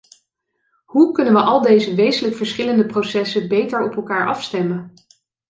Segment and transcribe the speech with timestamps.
[0.85, 4.93] Hoe kunnen we al deze wezenlijk verschillende processen beter op elkaar afstemmen?